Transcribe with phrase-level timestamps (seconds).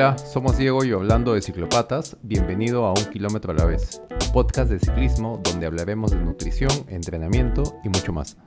[0.00, 4.00] Hola, somos Diego y hablando de ciclopatas, bienvenido a Un Kilómetro a la vez,
[4.32, 8.38] podcast de ciclismo donde hablaremos de nutrición, entrenamiento y mucho más.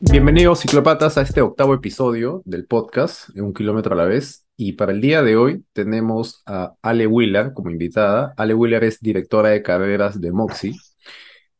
[0.00, 4.92] Bienvenidos ciclopatas a este octavo episodio del podcast Un Kilómetro a la vez y para
[4.92, 8.32] el día de hoy tenemos a Ale Wheeler como invitada.
[8.38, 10.76] Ale Wheeler es directora de carreras de Moxie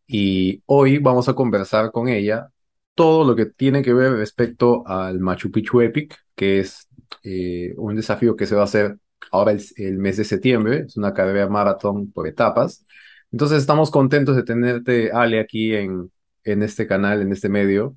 [0.07, 2.49] y hoy vamos a conversar con ella
[2.97, 6.89] todo lo que tiene que ver respecto al Machu Picchu Epic, que es
[7.23, 8.99] eh, un desafío que se va a hacer
[9.31, 10.85] ahora el, mes de septiembre.
[10.89, 12.87] Es una carrera maratón por etapas.
[13.33, 16.11] Entonces estamos contentos de tenerte, Ale, aquí en,
[16.45, 17.97] en este canal, en este medio.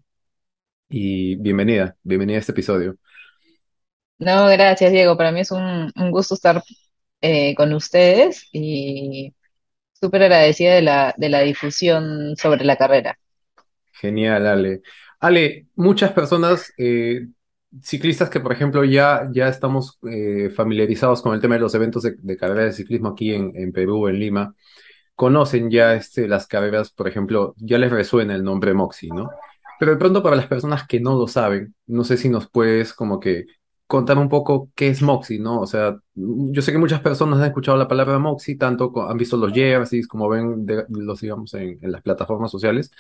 [0.90, 2.98] Y bienvenida, bienvenida a este episodio.
[4.18, 5.18] No, gracias, Diego.
[5.18, 6.62] Para mí es un, gusto estar
[7.22, 9.34] eh, con ustedes y
[9.94, 13.18] súper agradecida de la, de la difusión sobre la carrera.
[14.00, 14.82] Genial, Ale.
[15.20, 17.28] Ale, muchas personas, eh,
[17.82, 22.04] ciclistas que por ejemplo ya, ya estamos eh, familiarizados con el tema de los eventos
[22.04, 24.56] de, carrera de ciclismo aquí en, en, Perú, en Lima,
[25.16, 29.30] conocen ya este, las carreras, por ejemplo, ya les resuena el nombre Moxie, ¿no?
[29.80, 32.94] Pero de pronto para las personas que no lo saben, no sé si nos puedes
[32.94, 33.46] como que
[33.90, 35.62] contar un poco qué es Moxie, ¿no?
[35.62, 39.36] O sea, yo sé que muchas personas han escuchado la palabra Moxie, tanto han visto
[39.36, 42.92] los jerseys como ven los, digamos, en, en las plataformas sociales,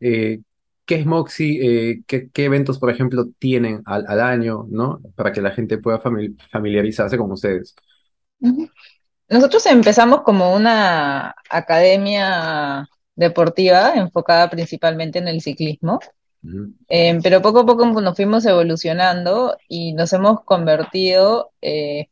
[0.00, 0.40] eh,
[0.86, 1.58] qué es Moxie,
[1.90, 5.02] eh, qué, eventos, por ejemplo, tienen al, año, ¿no?
[5.16, 6.00] Para que la gente pueda
[6.50, 7.74] familiarizarse con ustedes.
[9.28, 16.00] Nosotros empezamos como una academia deportiva enfocada principalmente en el ciclismo,
[16.88, 22.08] em, pero poco a poco nos fuimos evolucionando y nos hemos convertido, eh,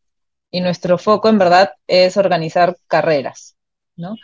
[0.51, 3.57] y nuestro foco en verdad es organizar carreras,
[3.97, 4.17] ¿no?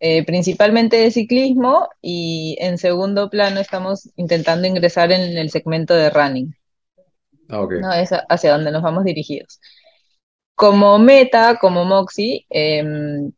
[0.00, 6.10] Eh, principalmente de ciclismo y en segundo plano estamos intentando ingresar en el segmento de
[6.10, 6.56] running.
[7.48, 7.92] Ah, ¿no?
[7.92, 9.60] Es hacia donde nos vamos dirigidos.
[10.54, 13.32] Como meta, como Moxie, em,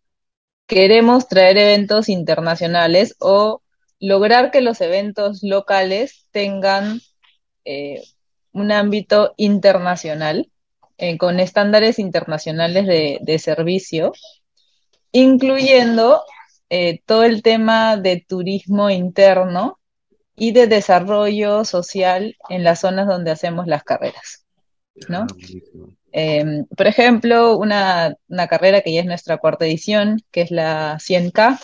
[0.67, 3.61] queremos traer eventos internacionales o
[4.01, 7.01] lograr que los eventos locales tengan
[7.65, 8.03] eh,
[8.53, 10.51] un ámbito internacional,
[10.97, 14.13] eh, con estándares internacionales de, de servicio,
[15.13, 16.23] incluyendo
[16.71, 19.79] eh, todo el tema de turismo interno
[20.35, 24.45] y de desarrollo social en las zonas donde hacemos las carreras.
[25.09, 25.21] ¿no?
[25.21, 25.27] Ah,
[26.13, 28.17] em, por ejemplo, una,
[28.49, 31.61] carrera que ya es nuestra cuarta edición, que es la 100K,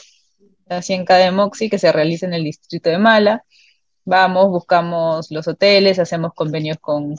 [0.79, 3.45] 100K de Moxie, que se realiza en el distrito de Mala.
[4.05, 7.15] Vamos, buscamos los hoteles, hacemos convenios con,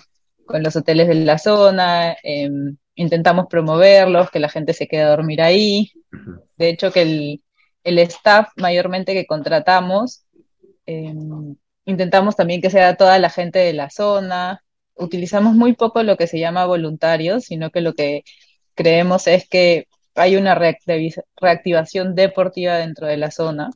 [0.47, 5.41] los hoteles de la zona, em, intentamos promoverlos, que la gente se quede a dormir
[5.41, 5.91] ahí.
[6.57, 7.43] De hecho, que el,
[7.83, 10.25] el staff mayormente que contratamos,
[10.85, 14.63] em, intentamos también que sea toda la gente de la zona.
[14.95, 18.23] Utilizamos muy poco lo que se llama voluntarios, sino que lo que
[18.75, 23.69] creemos es que hay una reactivación deportiva dentro de la zona,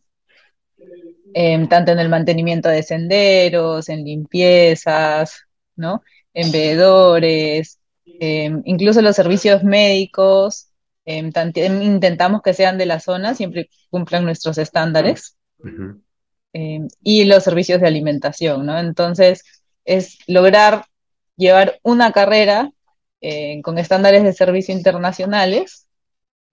[1.33, 5.41] em, tanto en el mantenimiento de senderos, en limpiezas,
[5.75, 6.03] ¿no?
[6.33, 10.69] En veedores, em, incluso los servicios médicos,
[11.05, 11.31] Em,
[11.81, 15.37] intentamos que sean de la zona, siempre cumplan nuestros estándares.
[17.01, 18.79] Y los servicios de alimentación, ¿no?
[18.79, 19.43] Entonces,
[19.83, 20.85] es lograr
[21.35, 22.71] llevar una carrera
[23.21, 25.87] eh, con estándares de servicio internacionales,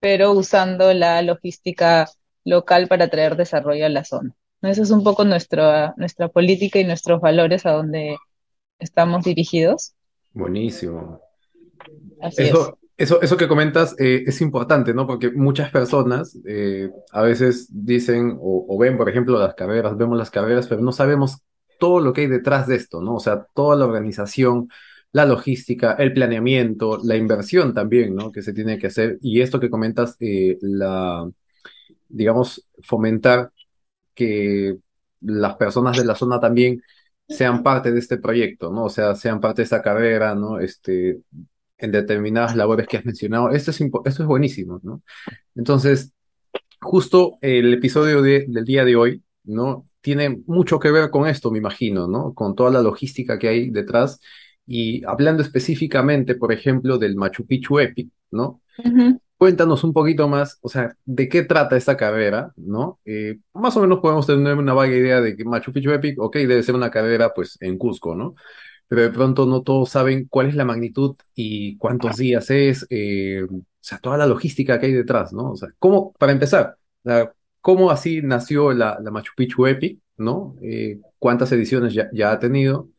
[0.03, 2.09] pero usando la logística
[2.43, 4.35] local para traer desarrollo a la zona.
[4.61, 8.17] Esa es un poco nuestra, nuestra política y nuestros valores a donde
[8.79, 9.93] estamos dirigidos.
[10.33, 11.21] Buenísimo.
[12.21, 12.53] Así es.
[12.97, 15.07] Eso, eso que comentas eh, es importante, ¿no?
[15.07, 20.29] Porque muchas personas eh, a veces dicen o, ven, por ejemplo, las carreras, vemos las
[20.29, 21.37] carreras, pero no sabemos
[21.79, 23.15] todo lo que hay detrás de esto, ¿no?
[23.15, 24.67] O sea, toda la organización,
[25.13, 28.31] la logística, el planeamiento, la inversión también, ¿no?
[28.31, 29.19] Que se tiene que hacer.
[29.21, 31.29] Y esto que comentas, eh, la,
[32.09, 33.51] digamos, fomentar
[34.15, 34.77] que
[35.21, 36.81] las personas de la zona también
[37.27, 38.85] sean parte de este proyecto, ¿no?
[38.85, 40.59] O sea, sean parte de esta carrera, ¿no?
[40.59, 41.21] Este,
[41.77, 43.51] en determinadas labores que has mencionado.
[43.51, 45.03] Esto es, esto es buenísimo, ¿no?
[45.55, 46.13] Entonces,
[46.81, 49.87] justo el episodio del día de hoy, ¿no?
[50.01, 52.33] Tiene mucho que ver con esto, me imagino, ¿no?
[52.33, 54.19] Con toda la logística que hay detrás.
[54.65, 58.61] Y hablando específicamente, por ejemplo, del Machu Picchu Epic, ¿no?
[59.37, 62.99] Cuéntanos un poquito más, o sea, de qué trata esta carrera, ¿no?
[63.03, 66.35] Eh, más o menos podemos tener una vaga idea de que Machu Picchu Epic, ok,
[66.37, 68.35] debe ser una carrera, pues, en Cusco, ¿no?
[68.93, 73.43] pero de pronto no todos saben cuál es la magnitud y cuántos días es, eh,
[73.43, 75.51] o sea, toda la logística que hay detrás, ¿no?
[75.51, 76.77] O sea, ¿cómo, para empezar,
[77.61, 80.55] cómo así nació la, Machu Picchu Epic, ¿no?
[80.61, 82.89] Eh, ¿Cuántas ediciones ya, ha tenido?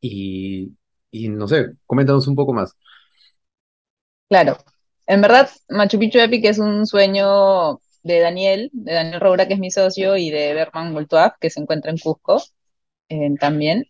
[0.00, 0.75] Y,
[1.24, 2.74] y no sé, coméntanos un poco más.
[4.28, 4.58] Claro,
[5.06, 9.60] en verdad Machu Picchu Epic es un sueño de Daniel, de Daniel Roura, que es
[9.60, 12.42] mi socio, y de Berman Voltuaf, que se encuentra en Cusco
[13.08, 13.84] eh, también,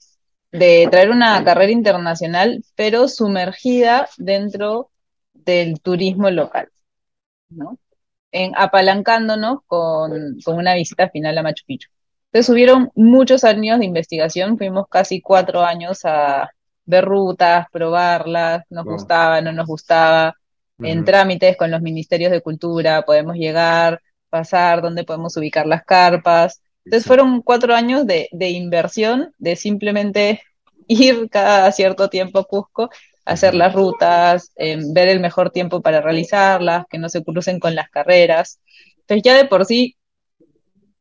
[0.53, 4.91] de traer una carrera internacional, pero sumergida dentro
[5.35, 6.69] del turismo local,
[7.51, 7.79] ¿no?
[8.33, 11.89] En, apalancándonos con, con una visita final a Machu Picchu.
[12.33, 16.51] Entonces hubieron muchos años de investigación, fuimos casi cuatro años a
[16.87, 20.35] ver rutas, probarlas, nos gustaba, no nos gustaba,
[20.79, 26.63] en trámites con los ministerios de cultura, podemos llegar, pasar, dónde podemos ubicar las carpas.
[26.85, 30.43] Entonces fueron cuatro años de, inversión, de simplemente
[30.89, 32.91] ir cada cierto tiempo a Cusco,
[33.25, 37.75] hacer las rutas, em, ver el mejor tiempo para realizarlas, que no se crucen con
[37.75, 38.61] las carreras.
[39.01, 39.97] Entonces ya de por sí,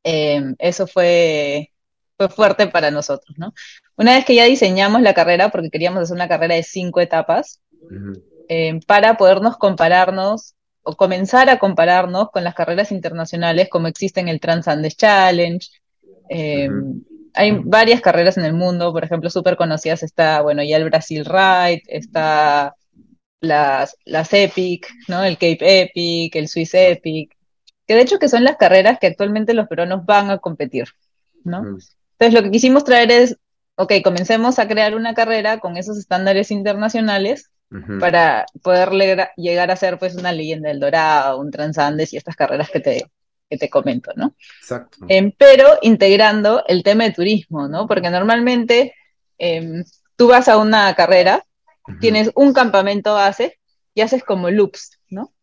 [0.04, 1.72] em, eso fue,
[2.18, 3.54] fue fuerte para nosotros, ¿no?
[3.98, 7.62] Una vez que ya diseñamos la carrera, porque queríamos hacer una carrera de cinco etapas,
[8.48, 14.40] em, para podernos compararnos o comenzar a compararnos con las carreras internacionales como existen el
[14.40, 15.68] Trans Andes Challenge.
[16.30, 16.70] Eh,
[17.34, 21.26] hay varias carreras en el mundo, por ejemplo, súper conocidas está, bueno, ya el Brasil
[21.26, 22.76] Ride, está
[23.42, 25.24] las, las Epic, ¿no?
[25.24, 27.36] El Cape Epic, el Swiss Epic,
[27.88, 30.86] que de hecho que son las carreras que actualmente los peruanos van a competir,
[31.44, 31.78] ¿no?
[32.18, 33.38] Entonces lo que quisimos traer es,
[33.76, 37.52] ok, comencemos a crear una carrera con esos estándares internacionales
[38.00, 38.92] para poder
[39.36, 43.12] llegar a ser pues una leyenda del Dorado, un Transandes y estas carreras que te,
[43.50, 44.34] que te comento, ¿no?
[44.62, 45.00] Exacto.
[45.10, 47.86] Em, pero integrando el tema de turismo, ¿no?
[47.86, 48.94] Porque normalmente
[49.38, 49.84] em,
[50.16, 51.46] tú vas a una carrera,
[52.00, 53.60] tienes un campamento base
[53.94, 55.34] y haces como loops, ¿no?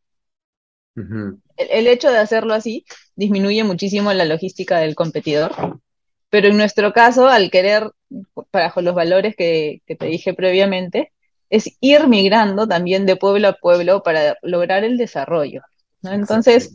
[1.56, 2.84] el, hecho de hacerlo así
[3.16, 5.80] disminuye muchísimo la logística del competidor,
[6.32, 7.90] pero en nuestro caso, al querer,
[8.50, 11.12] bajo los valores que, que te dije previamente,
[11.50, 15.60] es ir migrando también de pueblo a pueblo para lograr el desarrollo.
[16.02, 16.74] Entonces,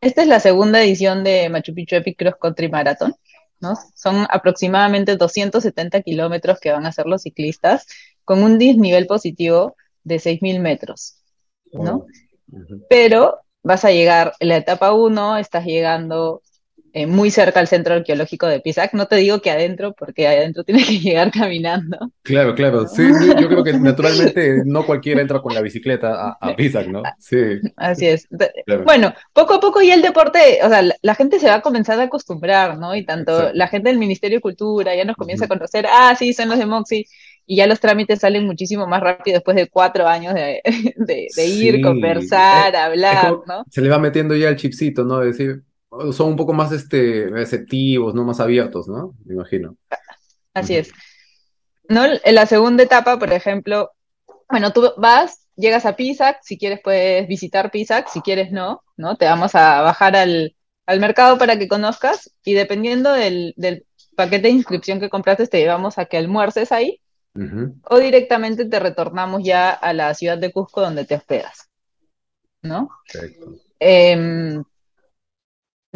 [0.00, 3.12] esta es la segunda edición de Machu Picchu Epic Cross Country Marathon.
[3.58, 3.74] ¿no?
[3.96, 7.88] Son aproximadamente 270 kilómetros que van a hacer los ciclistas
[8.24, 9.74] con un desnivel positivo
[10.04, 11.16] de 6.000 metros.
[11.72, 12.06] ¿no?
[12.88, 16.40] Pero vas a llegar en la etapa 1, estás llegando
[16.96, 18.94] eh, muy cerca al centro arqueológico de Pisac.
[18.94, 21.98] No te digo que adentro, porque adentro tienes que llegar caminando.
[22.22, 22.88] Claro, claro.
[22.88, 23.02] Sí,
[23.38, 27.02] yo creo que naturalmente no cualquiera entra con la bicicleta a, Pisac, ¿no?
[27.18, 27.60] Sí.
[27.76, 28.26] Así es.
[28.86, 32.00] Bueno, poco a poco ya el deporte, o sea, la, gente se va a comenzar
[32.00, 32.96] a acostumbrar, ¿no?
[32.96, 36.32] Y tanto la gente del Ministerio de Cultura ya nos comienza a conocer, ah, sí,
[36.32, 37.04] son los de Moxie
[37.44, 40.62] y ya los trámites salen muchísimo más rápido después de cuatro años de,
[41.46, 43.64] ir, conversar, hablar, ¿no?
[43.70, 45.20] Se le va metiendo ya el chipcito, ¿no?
[45.20, 45.62] De decir,
[46.12, 48.24] son un poco más este, receptivos, ¿no?
[48.24, 49.14] Más abiertos, ¿no?
[49.24, 49.76] Me imagino.
[50.54, 50.90] Así es.
[51.88, 52.04] ¿No?
[52.04, 53.92] En la segunda etapa, por ejemplo,
[54.48, 59.16] bueno, tú vas, llegas a Pisac, si quieres puedes visitar Pisac, si quieres no, ¿no?
[59.16, 60.54] Te vamos a bajar al,
[61.00, 63.54] mercado para que conozcas y dependiendo del,
[64.14, 67.00] paquete de inscripción que compraste, te llevamos a que almuerces ahí
[67.90, 71.68] o directamente te retornamos ya a la ciudad de Cusco donde te hospedas,
[72.62, 72.88] ¿no?
[73.12, 73.56] Perfecto.
[73.78, 74.64] Em,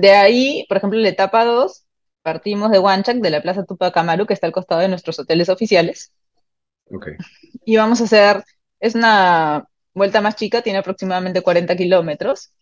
[0.00, 1.85] de ahí, por ejemplo, en la etapa 2,
[2.23, 5.49] partimos de Huanchac, de la Plaza Tupac Amaru, que está al costado de nuestros hoteles
[5.49, 6.12] oficiales.
[6.90, 7.14] Okay.
[7.64, 8.42] Y vamos a hacer,
[8.80, 12.52] es una vuelta más chica, tiene aproximadamente 40 kilómetros,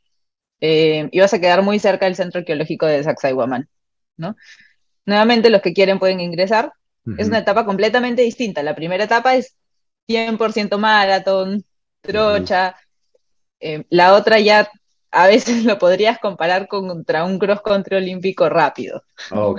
[0.60, 3.68] eh, y vas a quedar muy cerca del centro arqueológico de Sacsayhuamán,
[4.16, 4.36] ¿no?
[5.06, 6.72] Nuevamente, los que quieren pueden ingresar.
[7.16, 8.62] Es una etapa completamente distinta.
[8.62, 9.56] La primera etapa es
[10.06, 11.64] 100% maratón,
[12.02, 12.76] trocha.
[13.60, 14.70] Eh, la otra ya
[15.10, 19.02] a veces lo podrías comparar contra un cross country olímpico rápido.
[19.30, 19.52] Ah,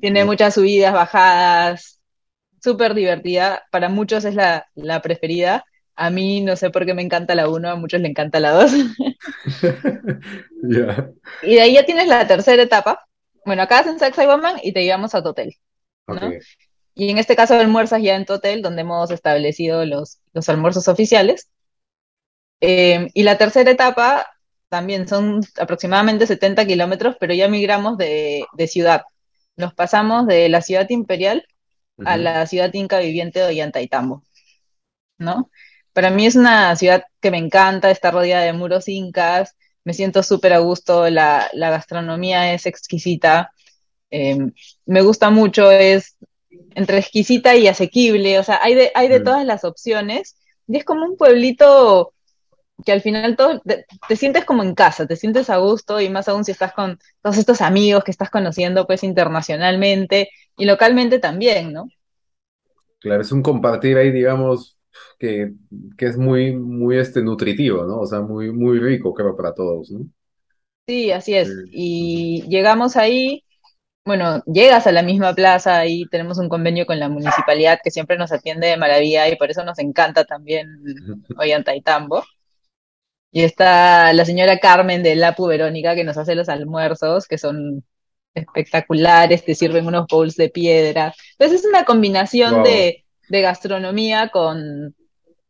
[0.00, 2.00] Tiene muchas subidas, bajadas,
[2.62, 3.64] súper divertida.
[3.70, 4.66] Para muchos es la,
[5.02, 5.64] preferida.
[5.94, 8.50] A mí no sé por qué me encanta la 1, a muchos le encanta la
[8.52, 8.72] 2.
[11.42, 13.06] Y de ahí ya tienes la tercera etapa.
[13.44, 15.56] Bueno, acá hacen Sacsayhuamán y te llevamos a tu hotel.
[16.94, 20.88] Y en este caso almuerzas ya en tu hotel, donde hemos establecido los, los almuerzos
[20.88, 21.50] oficiales.
[22.60, 24.26] Eh, y la tercera etapa
[24.68, 29.02] también son aproximadamente 70 kilómetros, pero ya migramos de, ciudad.
[29.56, 31.46] Nos pasamos de la ciudad imperial
[32.04, 34.22] a la ciudad inca viviente de Ollantaytambo,
[35.18, 35.50] ¿no?
[35.94, 40.22] Para mí es una ciudad que me encanta, está rodeada de muros incas, me siento
[40.22, 43.52] súper a gusto, la, gastronomía es exquisita,
[44.10, 44.52] em,
[44.84, 46.16] me gusta mucho, es
[46.74, 49.24] entre exquisita y asequible, o sea, hay de, hay de mm.
[49.24, 52.12] todas las opciones, y es como un pueblito
[52.84, 56.28] que al final todo, te, sientes como en casa, te sientes a gusto y más
[56.28, 61.72] aún si estás con todos estos amigos que estás conociendo pues internacionalmente y localmente también,
[61.72, 61.88] ¿no?
[63.00, 64.76] Claro, es un compartir ahí, digamos,
[65.18, 65.52] que,
[65.96, 68.00] que es muy, muy este, nutritivo, ¿no?
[68.00, 70.06] O sea, muy, muy rico, creo, para todos, ¿no?
[70.86, 71.50] Sí, así es.
[71.70, 73.44] Y llegamos ahí,
[74.04, 78.16] bueno, llegas a la misma plaza y tenemos un convenio con la municipalidad que siempre
[78.16, 80.68] nos atiende de maravilla y por eso nos encanta también
[81.36, 82.22] Ollantaytambo.
[83.36, 87.84] Y está la señora Carmen de Lapu Verónica que nos hace los almuerzos, que son
[88.32, 91.14] espectaculares, te sirven unos bowls de piedra.
[91.32, 94.94] Entonces es una combinación de, gastronomía con,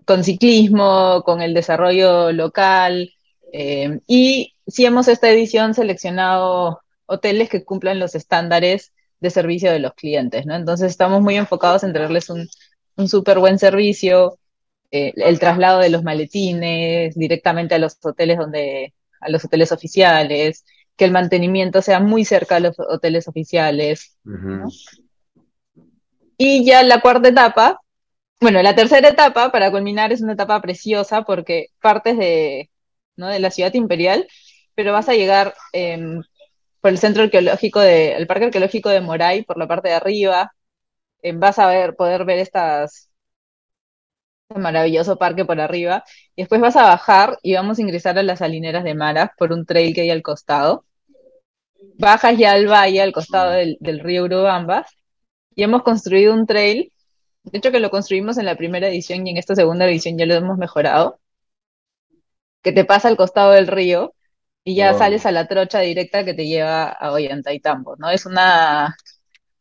[0.05, 3.13] con, ciclismo, con el desarrollo local.
[3.53, 9.79] Eh, y sí hemos esta edición seleccionado hoteles que cumplan los estándares de servicio de
[9.79, 10.57] los clientes, ¿no?
[10.57, 12.49] Entonces estamos muy enfocados en traerles un,
[12.97, 14.41] un súper buen servicio,
[14.91, 20.65] eh, el traslado de los maletines directamente a los hoteles donde, a los hoteles oficiales,
[20.97, 24.17] que el mantenimiento sea muy cerca a los hoteles oficiales.
[26.39, 27.81] Y ya la cuarta etapa,
[28.41, 32.71] bueno, la tercera etapa, para culminar, es una etapa preciosa porque partes de,
[33.17, 33.29] ¿no?
[33.29, 34.27] de la ciudad imperial,
[34.75, 36.23] pero vas a llegar em,
[36.81, 40.53] por el centro arqueológico, de, el parque arqueológico de Moray, por la parte de arriba,
[41.23, 43.06] em, vas a ver, poder ver estas,
[44.55, 48.39] maravilloso parque por arriba, y después vas a bajar y vamos a ingresar a las
[48.41, 50.85] salineras de Maras por un trail que hay al costado.
[51.99, 54.87] Bajas ya al valle, al costado del, río Urubamba,
[55.55, 56.93] y hemos construido un trail,
[57.45, 60.27] de hecho que lo construimos en la primera edición y en esta segunda edición ya
[60.27, 61.21] lo hemos mejorado,
[62.63, 64.15] que te pasa al costado del río
[64.65, 68.11] y ya sales a la trocha directa que te lleva a Ollantaytambo, ¿no?
[68.11, 68.97] Es una,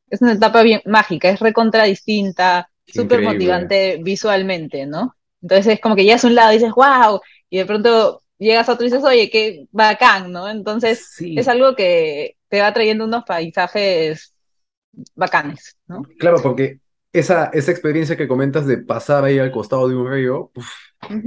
[0.10, 5.16] es una etapa bien mágica, es recontra distinta, súper motivante visualmente, ¿no?
[5.42, 8.68] Entonces es como que llegas a un lado y dices, wow, y de pronto llegas
[8.68, 10.50] a otro y dices, oye, qué bacán, ¿no?
[10.50, 14.34] Entonces es algo que te va trayendo unos paisajes
[15.16, 16.04] bacanes, ¿no?
[16.18, 16.80] Claro, porque
[17.14, 20.52] esa, esa experiencia que comentas de pasar ahí al costado de un río,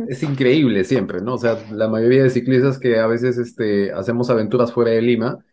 [0.08, 1.34] es increíble siempre, ¿no?
[1.34, 5.44] O sea, la mayoría de ciclistas que a veces este, hacemos aventuras fuera de Lima,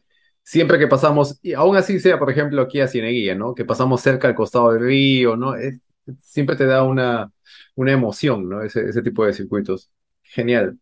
[0.43, 3.55] siempre que pasamos, y aún así sea, por ejemplo, aquí a Cieneguilla, ¿no?
[3.55, 5.55] Que pasamos cerca al costado del río, ¿no?
[5.55, 5.79] Es,
[6.19, 7.31] siempre te da una,
[7.75, 8.61] una emoción, ¿no?
[8.61, 9.89] Ese, ese tipo de circuitos.
[10.23, 10.77] Genial.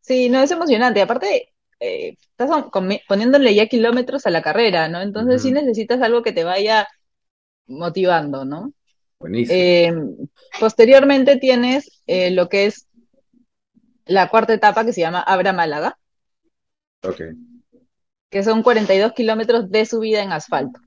[0.00, 1.02] Sí, no, es emocionante.
[1.02, 2.50] Aparte, eh, estás
[3.06, 5.00] poniéndole ya kilómetros a la carrera, ¿no?
[5.00, 6.88] Entonces sí necesitas algo que te vaya
[7.66, 8.72] motivando, ¿no?
[9.20, 9.58] Buenísimo.
[9.58, 9.92] Eh,
[10.58, 12.86] posteriormente tienes eh, lo que es
[14.06, 15.98] la cuarta etapa que se llama Abra Málaga.
[17.02, 17.20] Ok.
[18.30, 20.80] Que son 42 kilómetros de subida en asfalto.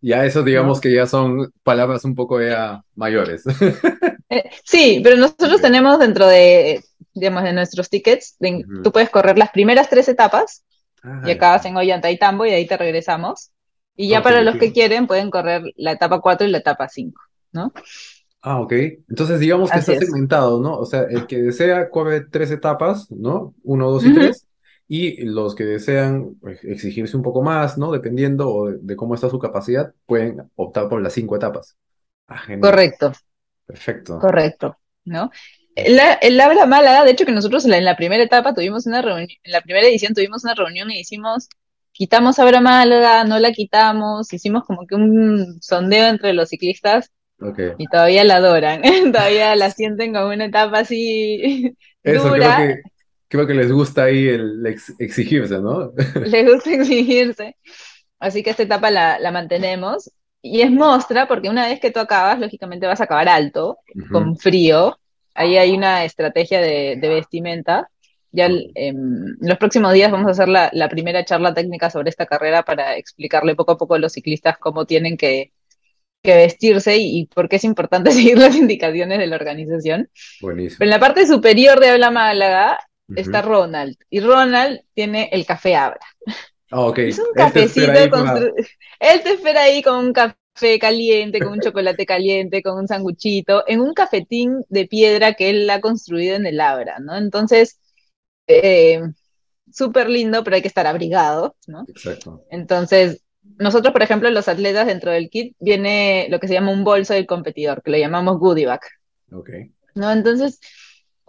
[0.00, 3.44] Ya eso digamos que ya son palabras un poco ya mayores.
[4.32, 8.36] Eh, sí, pero nosotros tenemos dentro de, digamos, de nuestros tickets,
[8.84, 10.62] tú puedes correr las primeras tres etapas
[11.02, 13.50] ah, y acabas en Ollantaytambo y de ahí te regresamos.
[13.96, 17.20] Y ya para los que quieren pueden correr la etapa 4 y la etapa 5,
[17.50, 17.72] ¿no?
[18.40, 18.72] Ah, ok.
[19.08, 20.78] Entonces digamos que está segmentado, ¿no?
[20.78, 23.52] O sea, el que desea corre tres etapas, ¿no?
[23.64, 24.46] Uno, dos y tres
[24.92, 27.92] y los que desean pues, exigirse un poco más, ¿no?
[27.92, 31.76] Dependiendo de, cómo está su capacidad, pueden optar por las cinco etapas.
[32.26, 33.12] Ah, Correcto.
[33.64, 34.18] Perfecto.
[34.18, 35.30] Correcto, ¿no?
[35.76, 39.52] El, habla Málaga, de hecho que nosotros en la, primera etapa tuvimos una reunión, en
[39.52, 41.48] la primera edición tuvimos una reunión y hicimos,
[41.92, 47.12] quitamos Abra Málaga, no la quitamos, hicimos como que un sondeo entre los ciclistas
[47.78, 48.82] y todavía la adoran,
[49.12, 52.56] todavía la sienten como una etapa así Eso, dura.
[52.56, 52.89] Creo
[53.30, 54.66] creo que les gusta ahí el
[54.98, 55.92] exigirse, ¿no?
[56.26, 57.56] Les gusta exigirse.
[58.18, 60.10] Así que esta etapa la, mantenemos.
[60.42, 63.78] Y es mostra, porque una vez que tú acabas, lógicamente vas a acabar alto,
[64.10, 64.98] con frío.
[65.34, 67.88] Ahí hay una estrategia de, vestimenta.
[68.32, 72.64] Ya en los próximos días vamos a hacer la, primera charla técnica sobre esta carrera
[72.64, 75.52] para explicarle poco a poco a los ciclistas cómo tienen que,
[76.24, 80.10] vestirse y, por qué es importante seguir las indicaciones de la organización.
[80.40, 80.78] Buenísimo.
[80.80, 82.78] Pero en la parte superior de Habla Málaga
[83.16, 83.96] está Ronald.
[84.08, 86.00] Y Ronald tiene el café Abra.
[86.70, 86.98] Ah, ok.
[86.98, 87.92] Es un cafecito.
[87.92, 93.64] Él te espera ahí con un café caliente, con un chocolate caliente, con un sanguchito,
[93.66, 97.16] en un cafetín de piedra que él ha construido en el Abra, ¿no?
[97.16, 97.80] Entonces,
[98.46, 99.00] eh,
[99.72, 101.84] súper lindo, pero hay que estar abrigado, ¿no?
[101.88, 102.44] Exacto.
[102.50, 103.22] Entonces,
[103.58, 107.14] nosotros, por ejemplo, los atletas dentro del kit viene lo que se llama un bolso
[107.14, 108.80] del competidor, que lo llamamos goodie bag.
[109.32, 109.50] Ok.
[109.94, 110.10] ¿No?
[110.10, 110.60] Entonces,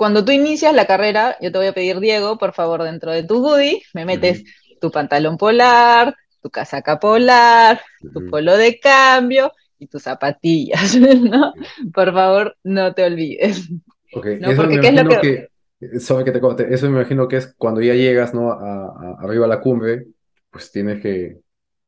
[0.01, 3.22] cuando tú inicias la carrera, yo te voy a pedir, Diego, por favor, dentro de
[3.22, 4.43] tu goodie, me metes
[4.79, 7.79] tu pantalón polar, tu casaca polar,
[8.12, 11.53] tu polo de cambio y tus zapatillas, ¿no?
[11.93, 13.70] Por favor, no te olvides.
[14.15, 15.50] Ok, eso me imagino que...
[15.79, 18.53] que te eso me imagino que es cuando ya llegas, ¿no?
[18.53, 20.08] A, arriba a la cumbre,
[20.50, 21.38] pues tienes que...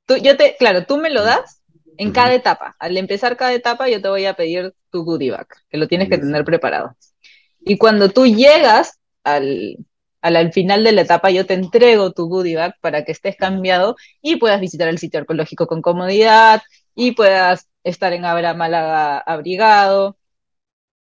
[0.06, 1.64] Tú, yo te, claro, tú me lo das
[1.98, 2.76] en cada etapa.
[2.78, 6.10] Al empezar cada etapa yo te voy a pedir tu goodie bag, que lo tienes
[6.10, 6.96] que tener preparado.
[7.66, 9.78] Y cuando tú llegas al,
[10.22, 13.96] al, final de la etapa, yo te entrego tu goodie bag para que estés cambiado
[14.22, 16.62] y puedas visitar el sitio arqueológico con comodidad
[16.96, 20.18] y puedas estar en Abra Málaga abrigado.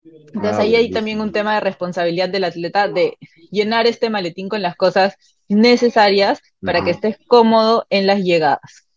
[0.02, 3.18] Entonces ah, ahí hay también un tema de responsabilidad del atleta de
[3.50, 5.16] llenar este maletín con las cosas
[5.48, 8.88] necesarias para que estés cómodo en las llegadas.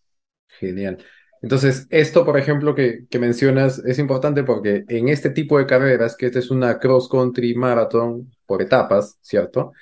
[0.48, 1.03] Genial.
[1.41, 6.27] Entonces, esto, por ejemplo, que, mencionas es importante porque en este tipo de carreras, que
[6.27, 9.74] esta es una cross-country marathon por etapas, ¿cierto?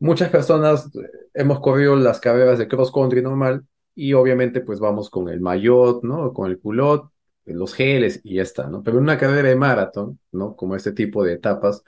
[0.00, 0.90] Muchas personas
[1.34, 6.32] hemos corrido las carreras de cross-country normal y obviamente pues vamos con el maillot, ¿no?
[6.32, 7.10] Con el culot,
[7.46, 8.82] los geles y ya está, ¿no?
[8.82, 10.56] Pero en una carrera de maratón, ¿no?
[10.56, 11.84] Como este tipo de etapas,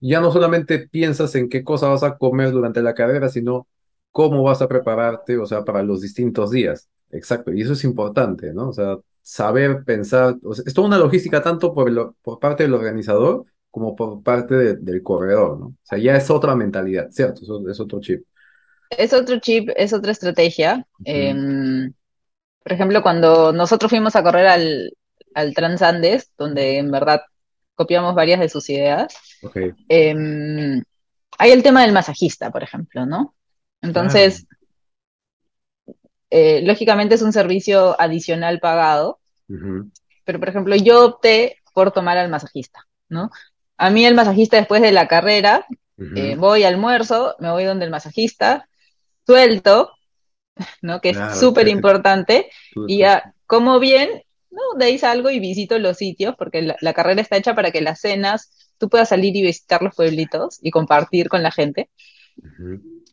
[0.00, 3.68] ya no solamente piensas en qué cosa vas a comer durante la carrera, sino
[4.12, 6.88] cómo vas a prepararte, o sea, para los distintos días.
[7.10, 8.68] Exacto, y eso es importante, ¿no?
[8.68, 12.74] O sea, saber pensar, o sea, es toda una logística tanto por, por parte del
[12.74, 15.66] organizador como por parte del corredor, ¿no?
[15.66, 17.42] O sea, ya es otra mentalidad, ¿cierto?
[17.68, 18.24] Es, otro chip.
[18.90, 20.86] Es otro chip, es otra estrategia.
[21.04, 21.92] Em,
[22.62, 24.96] por ejemplo, cuando nosotros fuimos a correr al,
[25.34, 27.20] al Transandes, donde en verdad
[27.74, 29.14] copiamos varias de sus ideas,
[29.88, 30.82] em,
[31.38, 33.34] hay el tema del masajista, por ejemplo, ¿no?
[33.82, 34.46] Entonces,
[36.30, 39.20] eh, lógicamente es un servicio adicional pagado,
[40.24, 43.30] pero por ejemplo yo opté por tomar al masajista, ¿no?
[43.76, 45.66] A mí el masajista después de la carrera,
[45.98, 48.68] eh, voy al almuerzo, me voy donde el masajista,
[49.24, 49.92] suelto,
[50.82, 51.00] ¿no?
[51.00, 52.50] Que es súper importante,
[52.86, 54.78] y ya como bien, ¿no?
[54.78, 58.00] De ahí salgo y visito los sitios, porque la, carrera está hecha para que las
[58.00, 61.90] cenas tú puedas salir y visitar los pueblitos y compartir con la gente.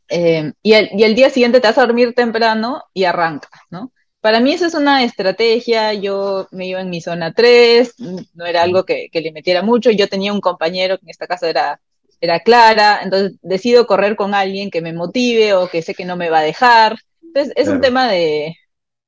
[0.09, 3.91] Eh, y, el, día siguiente te vas a dormir temprano y arranca, ¿no?
[4.21, 7.95] Para mí eso es una estrategia, yo me iba en mi zona 3,
[8.33, 11.49] no era algo que, le metiera mucho, yo tenía un compañero que en esta casa
[11.49, 11.81] era,
[12.21, 16.15] era Clara, entonces decido correr con alguien que me motive o que sé que no
[16.15, 16.97] me va a dejar.
[17.21, 18.55] Entonces es un tema de,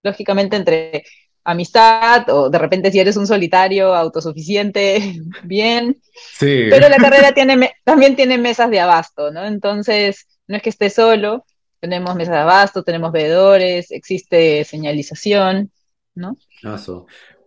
[0.04, 1.06] lógicamente, entre
[1.46, 6.02] amistad o de repente si eres un solitario autosuficiente, bien.
[6.38, 6.66] Sí.
[6.70, 9.46] Pero la carrera tiene, también tiene mesas de abasto, ¿no?
[9.46, 11.46] Entonces no es que esté solo,
[11.80, 15.72] tenemos mesa de abasto, tenemos veedores, existe señalización,
[16.16, 16.38] ¿no?
[16.64, 17.06] Eso.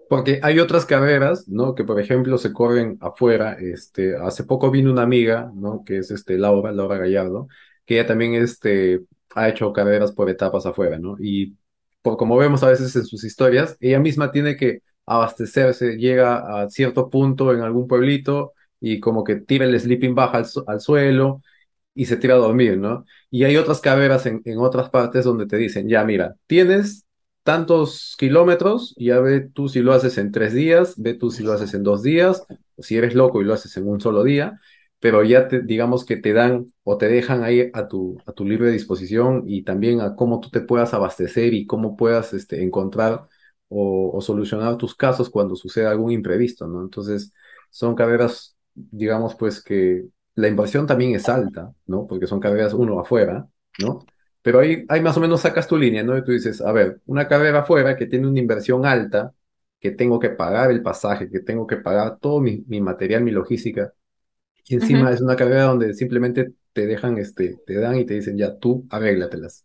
[0.09, 1.75] Porque hay otras carreras, ¿no?
[1.75, 3.57] Que por ejemplo se corren afuera.
[3.61, 5.83] Este, hace poco vino una amiga, ¿no?
[5.85, 7.49] Que es este Laura, Laura Gallardo,
[7.85, 9.03] que ella también este,
[9.35, 11.17] ha hecho carreras por etapas afuera, ¿no?
[11.19, 11.57] Y
[12.17, 17.11] como vemos a veces en sus historias, ella misma tiene que abastecerse, llega a cierto
[17.11, 21.43] punto en algún pueblito y como que tira el sleeping bag al suelo
[21.95, 23.05] y se tira a dormir, ¿no?
[23.31, 27.07] Y hay otras carreras en, otras partes donde te dicen, ya mira, tienes
[27.43, 31.53] tantos kilómetros, ya ve tú si lo haces en tres días, ve tú si lo
[31.53, 32.45] haces en dos días,
[32.77, 34.61] o si eres loco y lo haces en un solo día,
[35.01, 38.45] pero ya te, digamos que te dan o te dejan ahí a tu, a tu
[38.45, 43.29] libre disposición y también a cómo tú te puedas abastecer y cómo puedas este, encontrar
[43.69, 46.83] o, o solucionar tus casos cuando sucede algún imprevisto, ¿no?
[46.83, 47.33] Entonces,
[47.71, 52.07] son carreras, digamos, pues que la inversión también es alta, ¿no?
[52.07, 53.49] Porque son carreras uno afuera,
[53.83, 54.01] ¿no?
[54.43, 56.17] Pero ahí, ahí más o menos sacas tu línea, ¿no?
[56.17, 59.35] Y tú dices, a ver, una carrera afuera que tiene una inversión alta,
[59.81, 63.93] que tengo que pagar el pasaje, que tengo que pagar todo mi, material, mi logística,
[64.69, 68.37] y encima es una carrera donde simplemente te dejan, este, te dan y te dicen,
[68.37, 69.65] ya, tú arréglatelas.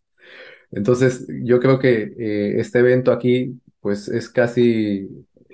[0.72, 5.08] Entonces, yo creo que eh, este evento aquí, pues es casi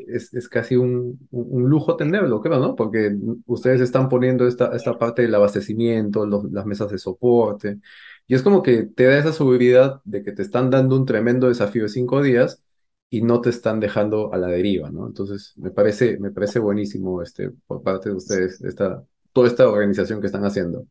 [0.08, 2.76] es, casi un, lujo tenerlo, creo, ¿no?
[2.76, 7.80] Porque ustedes están poniendo esta, esta parte del abastecimiento, las mesas de soporte,
[8.28, 11.48] y es como que te da esa seguridad de que te están dando un tremendo
[11.48, 12.62] desafío de cinco días
[13.10, 15.08] y no te están dejando a la deriva, ¿no?
[15.08, 19.04] Entonces, me parece, me parece buenísimo este, por parte de ustedes esta,
[19.40, 20.86] toda esta organización que están haciendo.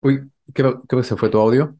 [0.00, 1.76] Uy, creo, creo que se fue tu audio.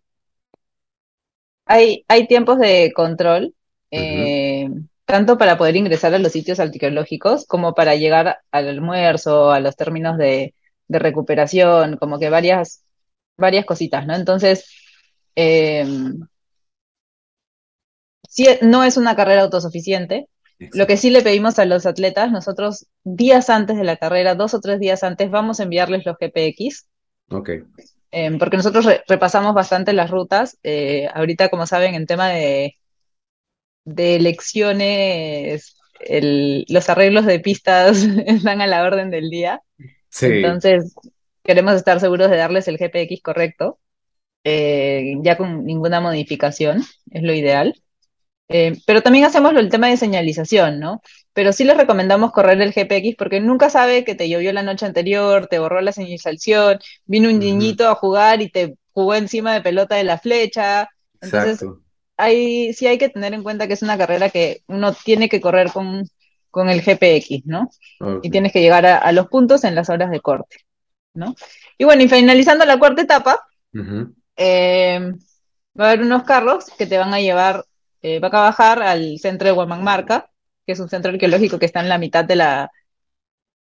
[1.64, 3.54] Hay, hay tiempos de control.
[3.90, 4.68] Eh,
[5.06, 9.74] tanto para poder ingresar a los sitios arqueológicos como para llegar al almuerzo, a los
[9.74, 10.54] términos de,
[10.88, 12.84] recuperación, como que varias,
[13.38, 14.14] varias cositas, ¿no?
[14.14, 14.70] Entonces,
[15.34, 16.20] em,
[18.62, 20.28] no es una carrera autosuficiente.
[20.58, 24.54] Lo que sí le pedimos a los atletas, nosotros días antes de la carrera, dos
[24.54, 26.88] o tres días antes, vamos a enviarles los GPX.
[27.30, 27.50] Ok.
[28.10, 30.58] Em, porque nosotros repasamos bastante las rutas.
[30.62, 32.76] Eh, ahorita, como saben, en tema de,
[33.84, 35.76] de elecciones,
[36.68, 39.62] los arreglos de pistas están a la orden del día.
[40.20, 40.94] Entonces,
[41.42, 43.78] queremos estar seguros de darles el GPX correcto,
[44.44, 47.74] eh, ya con ninguna modificación, es lo ideal.
[48.48, 51.02] Eh, pero también hacemos el tema de señalización, ¿no?
[51.32, 54.86] Pero sí les recomendamos correr el GPX porque nunca sabe que te llovió la noche
[54.86, 59.60] anterior, te borró la señalización, vino un niñito a jugar y te jugó encima de
[59.60, 60.88] pelota de la flecha.
[61.20, 61.64] Entonces,
[62.16, 65.40] hay, sí hay que tener en cuenta que es una carrera que uno tiene que
[65.40, 66.08] correr con,
[66.50, 67.68] con el GPX, ¿no?
[68.22, 70.56] Y tienes que llegar a, los puntos en las horas de corte,
[71.12, 71.34] ¿no?
[71.76, 73.46] Y bueno, y finalizando la cuarta etapa,
[74.36, 75.12] eh,
[75.78, 77.64] va a haber unos carros que te van a llevar,
[78.06, 80.30] eh, va a bajar al centro de Huamanmarca,
[80.64, 82.70] que es un centro arqueológico que está en la mitad de la,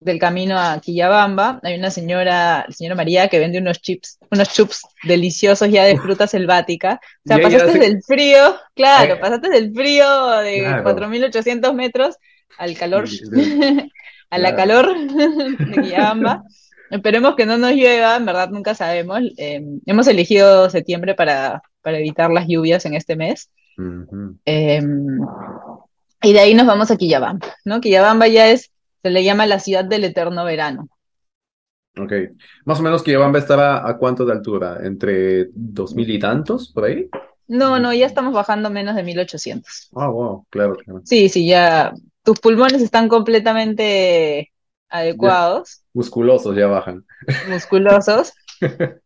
[0.00, 1.61] del camino a Quillabamba.
[1.62, 5.96] Hay una señora, la señora María, que vende unos chips, unos chups deliciosos ya de
[5.96, 7.00] fruta selvática.
[7.24, 12.16] O sea, pasaste del frío, claro, pasaste del frío de 4.800 metros
[12.59, 13.05] al calor,
[14.31, 16.42] a la calor de Quillabamba.
[16.90, 19.20] Esperemos que no nos llueva, en verdad nunca sabemos.
[19.37, 23.48] Em, hemos elegido septiembre para, para, evitar las lluvias en este mes.
[23.76, 25.20] Em,
[26.22, 27.80] y de ahí nos vamos a Quillabamba, ¿no?
[27.80, 28.70] Quillabamba ya es,
[29.02, 30.88] se le llama la ciudad del eterno verano.
[31.98, 32.12] Ok.
[32.64, 34.78] Más o menos Quillabamba estaba a cuánto de altura?
[34.82, 37.08] ¿Entre dos mil y tantos por ahí?
[37.48, 39.90] No, no, ya estamos bajando menos de 1800.
[39.94, 41.02] Ah, wow, claro, claro.
[41.04, 44.52] Sí, sí, ya tus pulmones están completamente
[44.88, 45.82] adecuados.
[45.92, 47.04] musculosos ya bajan.
[47.50, 48.32] Musculosos.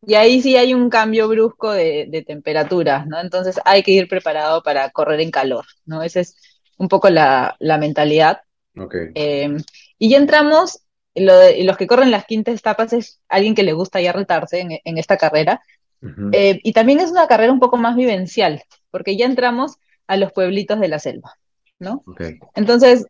[0.07, 3.21] Y ahí sí hay un cambio brusco de, de temperaturas, ¿no?
[3.21, 6.03] Entonces hay que ir preparado para correr en calor, ¿no?
[6.03, 6.37] Esa es
[6.79, 8.41] un poco la, mentalidad.
[8.77, 9.11] Okay.
[9.15, 9.59] Em,
[9.99, 10.83] y ya entramos,
[11.15, 15.17] los que corren las quintas etapas es alguien que le gusta ya retarse en, esta
[15.17, 15.63] carrera.
[16.33, 20.33] Eh, y también es una carrera un poco más vivencial, porque ya entramos a los
[20.33, 21.35] pueblitos de la selva,
[21.79, 22.05] ¿no?
[22.55, 23.07] Entonces,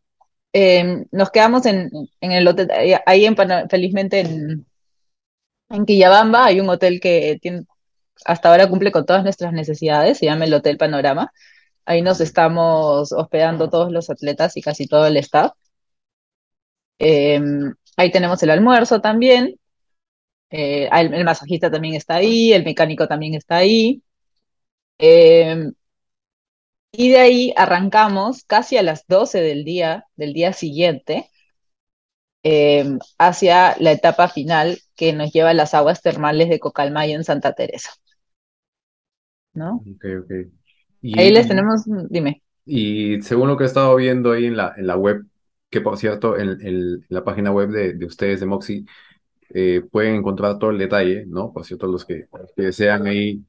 [0.52, 2.70] em, nos quedamos en, el hotel,
[3.04, 3.36] ahí en,
[3.68, 4.66] felizmente en,
[5.70, 7.64] en Quillabamba hay un hotel que tiene,
[8.24, 11.32] hasta ahora cumple con todas nuestras necesidades, se llama el Hotel Panorama.
[11.86, 15.52] Ahí nos estamos hospedando todos los atletas y casi todo el staff.
[16.98, 19.58] Em, ahí tenemos el almuerzo también.
[20.50, 24.02] Eh, el, masajista también está ahí, el mecánico también está ahí.
[24.98, 25.72] Em,
[26.92, 31.30] y de ahí arrancamos casi a las 12 del día, del día siguiente,
[32.48, 37.24] em, hacia la etapa final que nos lleva a las aguas termales de Cocalmayo en
[37.24, 37.90] Santa Teresa.
[39.52, 39.76] ¿No?
[39.78, 40.30] Ok, ok.
[41.18, 42.44] ahí les tenemos, dime.
[42.64, 45.26] Y según lo que he estado viendo ahí en la, en la web,
[45.70, 48.84] que por cierto, en, la página web de, ustedes de Moxie,
[49.50, 51.52] eh, pueden encontrar todo el detalle, ¿no?
[51.52, 53.44] Por cierto, los que, desean ahí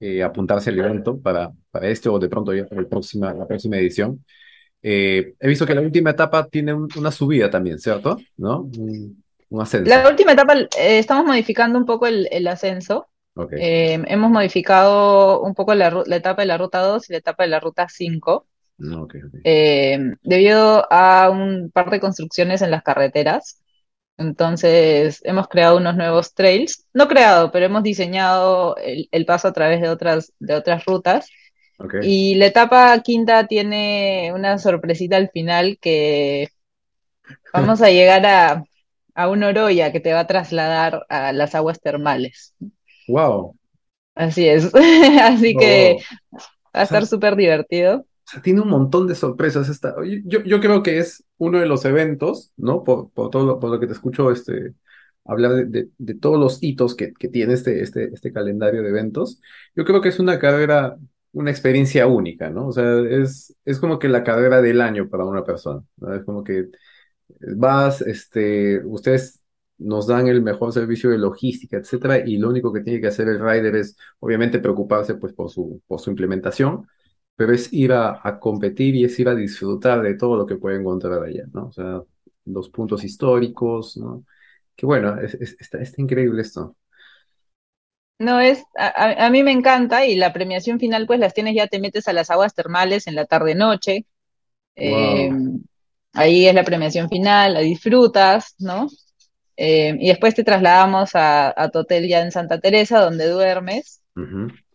[0.00, 3.46] eh, apuntarse al evento para, para este o de pronto ya para el próxima, la
[3.46, 4.22] próxima edición.
[4.86, 8.18] Eh, he visto que la última etapa tiene una subida también, ¿cierto?
[8.36, 8.68] ¿No?
[8.78, 9.24] Un,
[9.58, 9.88] ascenso.
[9.88, 13.08] La última etapa estamos modificando un poco el, ascenso.
[13.34, 17.48] hemos modificado un poco la, la, etapa de la ruta 2 y la etapa de
[17.48, 18.46] la ruta 5.
[20.22, 23.62] debido a un par de construcciones en las carreteras.
[24.18, 29.80] Entonces, hemos creado unos nuevos trails, no creado, pero hemos diseñado el, paso a través
[29.80, 31.30] de otras, de otras rutas.
[32.02, 36.48] Y la etapa quinta tiene una sorpresita al final que
[37.52, 38.64] vamos a llegar a,
[39.14, 42.54] a un Oroya que te va a trasladar a las aguas termales.
[43.08, 43.56] Wow.
[44.14, 44.72] Así es.
[45.22, 45.98] Así que
[46.32, 48.06] va a estar súper divertido.
[48.26, 49.68] O sea, tiene un montón de sorpresas.
[49.68, 49.94] Esta.
[50.24, 52.84] Yo, yo creo que es uno de los eventos, ¿no?
[52.84, 54.74] Por, por todo lo, por lo que te escucho este,
[55.24, 59.40] hablar de, de, todos los hitos que, que, tiene este, este, este calendario de eventos.
[59.76, 60.96] Yo creo que es una carrera,
[61.34, 62.68] una experiencia única, ¿no?
[62.68, 65.84] O sea, es, es como que la carrera del año para una persona.
[65.98, 66.14] ¿no?
[66.14, 66.68] Es como que
[67.56, 69.42] vas, este, ustedes
[69.78, 73.28] nos dan el mejor servicio de logística, etcétera, y lo único que tiene que hacer
[73.28, 76.86] el rider es, obviamente, preocuparse pues por su, por su implementación
[77.36, 80.78] pero es ir a, competir y es ir a disfrutar de todo lo que puede
[80.80, 81.66] encontrar allá, ¿no?
[81.66, 82.02] O sea,
[82.44, 84.24] los puntos históricos, ¿no?
[84.76, 86.76] Que bueno, está, increíble esto.
[88.18, 91.80] No, es, a, mí me encanta y la premiación final pues las tienes ya, te
[91.80, 94.06] metes a las aguas termales en la tarde-noche,
[94.76, 95.30] eh,
[96.12, 98.88] ahí es la premiación final, la disfrutas, ¿no?
[99.56, 104.00] Eh, y después te trasladamos a, tu hotel ya en Santa Teresa, donde duermes.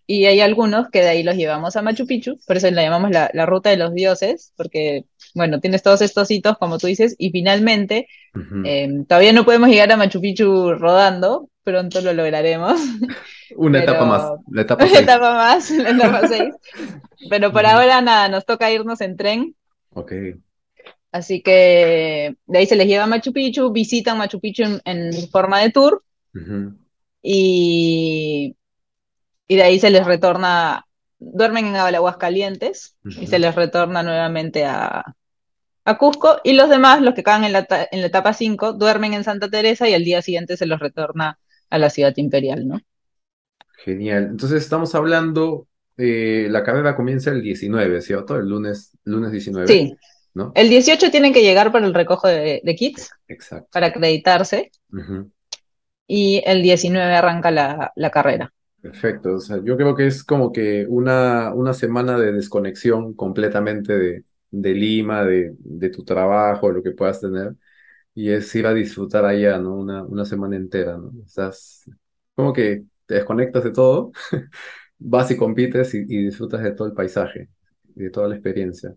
[0.06, 3.12] Y hay algunos que de ahí los llevamos a Machu Picchu, por eso la llamamos
[3.12, 7.30] la, ruta de los dioses, porque, bueno, tienes todos estos hitos, como tú dices, y
[7.30, 8.08] finalmente,
[8.65, 12.79] em, todavía no podemos llegar a Machu Picchu rodando, pronto lo lograremos.
[13.55, 16.53] Una etapa más, la etapa Una etapa más, la etapa 6.
[17.29, 19.55] Pero por ahora nada, nos toca irnos en tren.
[19.93, 20.13] Ok.
[21.12, 25.60] Así que de ahí se les lleva a Machu Picchu, visitan Machu Picchu en, forma
[25.60, 26.03] de tour.
[27.21, 28.55] Y
[29.49, 30.86] y de ahí se les retorna
[31.17, 35.03] duermen en aguas calientes y se les retorna nuevamente a,
[35.84, 39.13] a Cusco y los demás, los que caen en la, en la etapa 5, duermen
[39.15, 42.79] en Santa Teresa y al día siguiente se los retorna a la ciudad imperial, ¿no?
[43.84, 44.27] Genial.
[44.32, 48.38] Entonces estamos hablando, eh, la carrera comienza el 19, ¿cierto?
[48.38, 49.67] El lunes, lunes 19.
[49.67, 49.95] Sí.
[50.34, 50.51] ¿no?
[50.55, 53.10] El 18 tienen que llegar para el recojo de, kits.
[53.27, 53.69] Exacto.
[53.71, 54.71] Para acreditarse.
[56.08, 58.53] Y el 19 arranca la, la, carrera.
[58.82, 59.36] Perfecto.
[59.36, 64.23] O sea, yo creo que es como que una, una semana de desconexión completamente de,
[64.51, 67.53] de Lima, de, de tu trabajo, lo que puedas tener,
[68.13, 69.75] y es ir a disfrutar allá, ¿no?
[69.75, 71.11] Una, una semana entera, ¿no?
[71.25, 71.89] Estás
[72.35, 74.11] como que te desconectas de todo,
[74.99, 77.49] vas y compites y, disfrutas de todo el paisaje,
[77.83, 78.93] de toda la experiencia.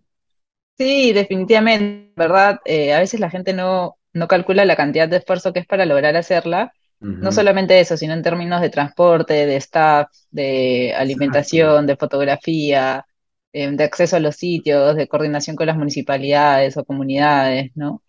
[0.77, 2.59] Sí, definitivamente, ¿verdad?
[2.65, 5.85] Eh, a veces la gente no, no calcula la cantidad de esfuerzo que es para
[5.85, 6.73] lograr hacerla.
[6.99, 13.05] No solamente eso, sino en términos de transporte, de staff, de alimentación, de fotografía,
[13.53, 18.01] Em, de acceso a los sitios, de coordinación con las municipalidades o comunidades, ¿no?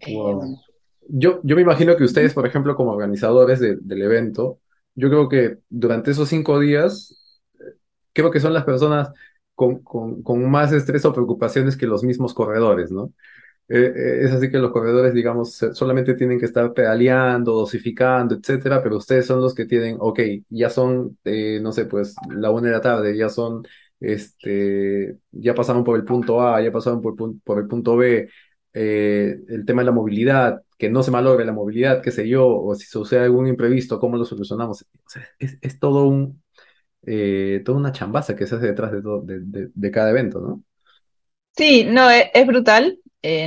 [0.00, 0.56] Em,
[1.08, 4.60] yo, yo me imagino que ustedes, por ejemplo, como organizadores del evento,
[4.94, 7.14] yo creo que durante esos cinco días,
[8.12, 9.10] creo que son las personas
[9.54, 13.12] con, con más estrés o preocupaciones que los mismos corredores, ¿no?
[13.68, 18.82] Eh, eh, es así que los corredores, digamos, solamente tienen que estar pedaleando, dosificando, etcétera,
[18.82, 22.68] pero ustedes son los que tienen, ok, ya son, eh, no sé, pues la una
[22.68, 23.66] de la tarde, ya son
[24.00, 28.28] este, ya pasaron por el punto A, ya pasaron por, por el punto B,
[28.74, 32.46] eh, el tema de la movilidad, que no se malogre la movilidad, qué sé yo,
[32.48, 34.84] o si sucede algún imprevisto, ¿cómo lo solucionamos?
[35.38, 36.42] es, todo un,
[37.06, 40.62] eh, toda una chambaza que se hace detrás de, todo, de, cada evento, ¿no?
[41.56, 42.98] Sí, no, e, es, brutal.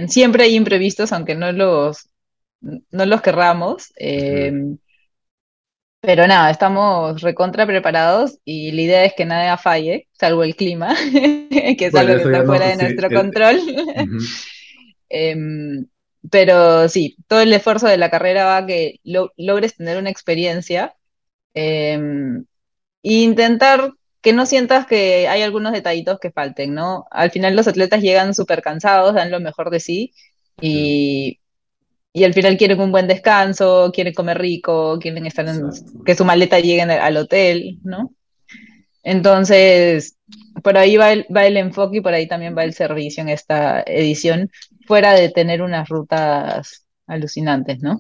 [0.08, 2.10] siempre hay imprevistos, aunque no los,
[2.62, 3.92] no los querramos.
[6.00, 10.96] Pero nada, estamos recontra preparados y la idea es que nada falle, salvo el clima,
[11.12, 13.60] que es algo que está fuera de nuestro control.
[15.10, 15.88] Em,
[16.30, 20.96] pero sí, todo el esfuerzo de la carrera va a que logres tener una experiencia
[21.54, 22.46] em,
[23.04, 23.92] e intentar
[24.22, 27.06] que no sientas que hay algunos detallitos que falten, ¿no?
[27.12, 30.14] Al final los atletas llegan súper cansados, dan lo mejor de sí
[30.62, 31.40] y,
[32.14, 35.70] y al final quieren un buen descanso, quieren comer rico, quieren estar en,
[36.06, 38.14] que su maleta llegue al hotel, ¿no?
[39.04, 40.18] Entonces,
[40.64, 43.30] por ahí va el, va el enfoque y por ahí también va el servicio en
[43.30, 44.50] esta edición,
[44.86, 47.98] fuera de tener unas rutas alucinantes, ¿no?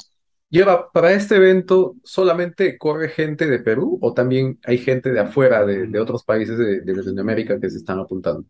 [0.50, 5.65] Lleva, para este evento, ¿solamente corre gente de Perú o también hay gente de afuera,
[5.65, 8.46] de, otros países de, de Latinoamérica que se están apuntando?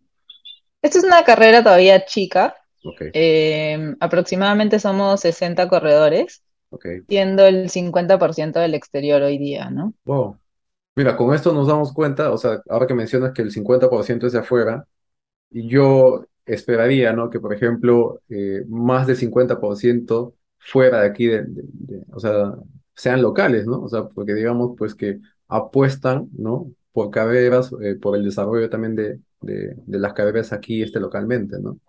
[0.82, 2.56] Esta es una carrera todavía chica,
[3.14, 6.44] Em, aproximadamente somos 60 corredores,
[7.08, 9.94] siendo el 50% del exterior hoy día, ¿no?
[10.06, 10.38] Wow.
[10.98, 14.34] Mira, con esto nos damos cuenta, o sea, ahora que mencionas que el 50% es
[14.34, 14.88] de afuera,
[15.52, 17.30] yo esperaría, ¿no?
[17.30, 21.46] Que, por ejemplo, eh, más del 50% fuera de aquí, de,
[22.14, 22.56] o sea,
[22.96, 23.84] sean locales, ¿no?
[23.84, 26.72] O sea, porque digamos, pues que apuestan, ¿no?
[26.94, 31.80] Por carreras, eh, por el desarrollo también de, de, las carreras aquí, este, localmente, ¿no?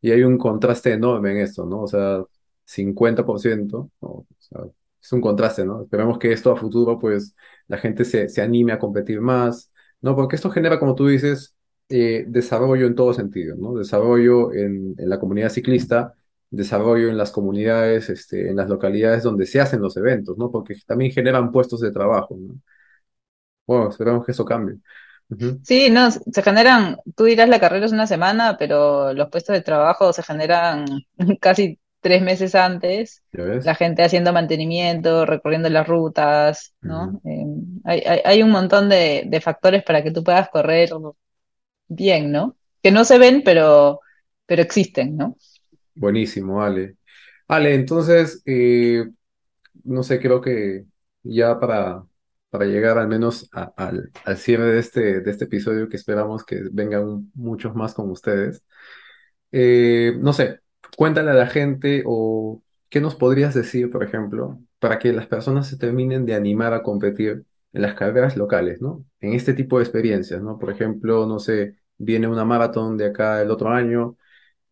[0.00, 1.82] Y hay un contraste enorme en esto, ¿no?
[1.82, 2.24] O sea,
[2.64, 4.62] 50%, o sea,
[5.02, 5.82] es un contraste, ¿no?
[5.82, 7.34] Esperamos que esto a futuro, pues,
[7.68, 10.16] la gente se, se anime a competir más, ¿no?
[10.16, 11.54] Porque esto genera, como tú dices,
[11.88, 13.74] eh, desarrollo en todo sentido, ¿no?
[13.74, 16.14] Desarrollo en, en, la comunidad ciclista,
[16.50, 20.50] desarrollo en las comunidades, este, en las localidades donde se hacen los eventos, ¿no?
[20.50, 22.54] Porque también generan puestos de trabajo, ¿no?
[23.66, 24.78] Bueno, esperamos que eso cambie.
[25.62, 29.60] Sí, no, se generan, tú dirás la carrera es una semana, pero los puestos de
[29.62, 30.84] trabajo se generan
[31.40, 37.20] casi tres meses antes, la gente haciendo mantenimiento, recorriendo las rutas, ¿no?
[37.24, 40.90] Eh, hay, un montón de, factores para que tú puedas correr
[41.88, 42.56] bien, ¿no?
[42.82, 44.00] Que no se ven, pero,
[44.46, 45.36] pero existen, ¿no?
[45.94, 46.96] Buenísimo, Ale.
[47.48, 49.04] Ale, entonces, eh,
[49.84, 50.86] no sé, creo que
[51.22, 52.02] ya para,
[52.48, 57.30] para llegar al menos al, cierre de este, de este episodio que esperamos que vengan
[57.34, 58.64] muchos más con ustedes.
[59.52, 60.60] Eh, no sé,
[61.00, 65.66] cuéntale a la gente o qué nos podrías decir, por ejemplo, para que las personas
[65.66, 69.02] se terminen de animar a competir en las carreras locales, ¿no?
[69.18, 70.58] En este tipo de experiencias, ¿no?
[70.58, 74.18] Por ejemplo, no sé, viene una maratón de acá el otro año,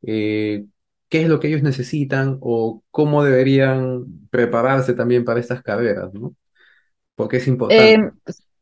[0.03, 0.67] eh,
[1.09, 6.37] ¿qué es lo que ellos necesitan o cómo deberían prepararse también para estas carreras, ¿no?
[7.15, 7.95] Porque es importante.
[7.95, 8.11] Em,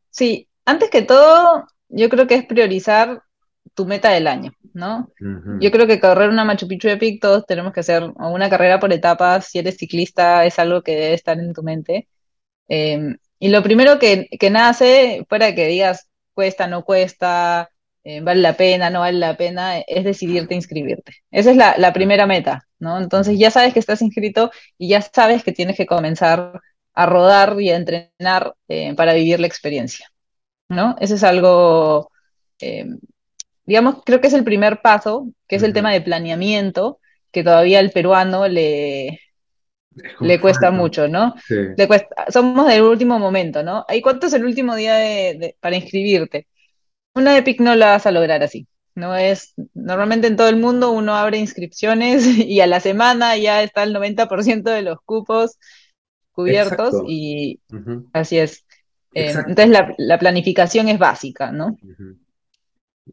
[0.09, 3.23] sí, antes que todo, yo creo que es priorizar
[3.77, 5.09] tu meta del año, ¿no?
[5.61, 8.91] Yo creo que correr una Machu Picchu Epic, todos tenemos que hacer una carrera por
[8.91, 9.45] etapas.
[9.45, 12.07] Si eres ciclista, es algo que debe estar en tu mente.
[12.67, 17.69] Em, y lo primero que, que nace, fuera de que digas cuesta, no cuesta,
[18.03, 21.13] eh, vale la pena, no vale la pena, es decidirte inscribirte.
[21.29, 22.97] Esa es la, primera meta, ¿no?
[22.99, 26.61] Entonces ya sabes que estás inscrito y ya sabes que tienes que comenzar
[26.93, 30.07] a rodar y a entrenar eh, para vivir la experiencia,
[30.69, 30.95] ¿no?
[31.01, 32.11] Eso es algo,
[32.61, 32.85] eh,
[33.67, 36.99] digamos, creo que es el primer paso, que es el tema de planeamiento,
[37.31, 39.19] que todavía al peruano le,
[40.21, 41.35] le cuesta mucho, ¿no?
[41.49, 43.85] Le cuesta, somos del último momento, ¿no?
[43.93, 44.97] ¿Y cuánto es el último día
[45.59, 46.47] para inscribirte?
[47.13, 48.67] Una EPIC no la vas a lograr así.
[48.95, 53.61] No es, normalmente en todo el mundo uno abre inscripciones y a la semana ya
[53.61, 55.59] está el 90% de los cupos
[56.31, 57.59] cubiertos y
[58.13, 58.65] así es.
[59.13, 61.77] Eh, entonces la, planificación es básica, ¿no?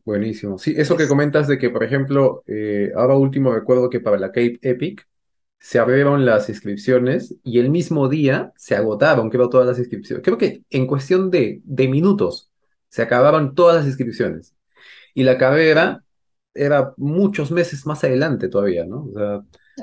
[0.04, 0.59] Buenísimo.
[0.59, 4.28] Sí, eso que comentas de que, por ejemplo, eh, ahora último recuerdo que para la
[4.28, 5.07] Cape Epic
[5.59, 10.22] se abrieron las inscripciones y el mismo día se agotaron, creo, todas las inscripciones.
[10.24, 12.50] Creo que en cuestión de, de minutos
[12.88, 14.54] se acabaron todas las inscripciones.
[15.14, 16.04] Y la carrera
[16.54, 19.09] era muchos meses más adelante todavía, ¿no?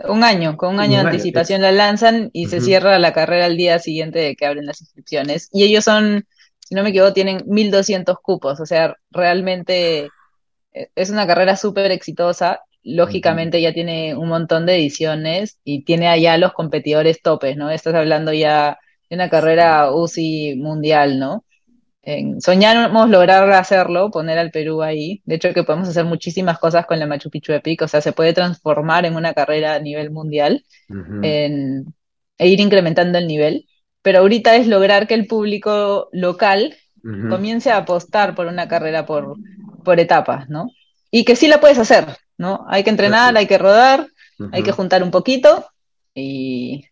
[0.07, 3.57] un año, con un año de anticipación la lanzan y se cierra la carrera al
[3.57, 5.49] día siguiente de que abren las inscripciones.
[5.51, 6.25] Y ellos son,
[6.71, 10.07] si no me equivoco, tienen 1.200 cupos, o sea, realmente
[10.71, 12.61] eh, es una carrera súper exitosa.
[12.81, 17.69] Lógicamente ya tiene un montón de ediciones y tiene allá los competidores topes, ¿no?
[17.69, 18.79] Estás hablando ya
[19.09, 21.43] de una carrera UCI mundial, ¿no?
[22.39, 25.21] soñamos lograr hacerlo, poner al Perú ahí.
[25.25, 28.13] De hecho, que podemos hacer muchísimas cosas con la Machu Picchu Epic, o sea, se
[28.13, 30.63] puede transformar en una carrera a nivel mundial
[32.37, 33.65] e ir incrementando el nivel.
[34.01, 36.75] Pero ahorita es lograr que el público local
[37.29, 39.35] comience a apostar por una carrera por,
[39.83, 40.69] por etapas, ¿no?
[41.09, 42.05] Y que sí la puedes hacer,
[42.37, 42.65] ¿no?
[42.67, 44.07] Hay que entrenar, hay que rodar,
[44.51, 45.65] hay que juntar un poquito
[46.13, 46.85] y